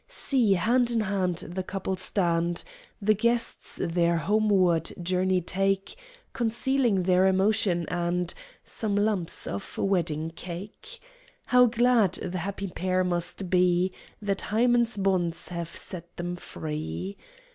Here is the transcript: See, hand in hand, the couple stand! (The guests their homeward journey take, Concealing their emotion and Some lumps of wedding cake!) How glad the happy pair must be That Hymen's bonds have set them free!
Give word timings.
See, 0.07 0.53
hand 0.53 0.89
in 0.89 1.01
hand, 1.01 1.37
the 1.47 1.61
couple 1.61 1.95
stand! 1.95 2.63
(The 3.03 3.13
guests 3.13 3.79
their 3.79 4.17
homeward 4.17 4.91
journey 4.99 5.41
take, 5.41 5.95
Concealing 6.33 7.03
their 7.03 7.27
emotion 7.27 7.85
and 7.87 8.33
Some 8.63 8.95
lumps 8.95 9.45
of 9.45 9.77
wedding 9.77 10.31
cake!) 10.31 10.99
How 11.45 11.67
glad 11.67 12.13
the 12.13 12.39
happy 12.39 12.69
pair 12.69 13.03
must 13.03 13.47
be 13.51 13.93
That 14.19 14.41
Hymen's 14.49 14.97
bonds 14.97 15.49
have 15.49 15.69
set 15.69 16.17
them 16.17 16.35
free! 16.35 17.15